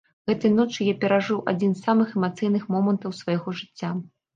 Гэтай 0.29 0.53
ноччу 0.59 0.87
я 0.87 0.95
перажыў 1.03 1.43
адзін 1.53 1.71
з 1.77 1.85
самых 1.91 2.19
эмацыйных 2.19 2.69
момантаў 2.75 3.19
свайго 3.23 3.59
жыцця. 3.63 3.99